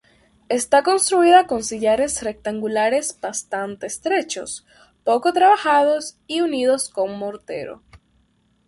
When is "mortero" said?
7.19-7.83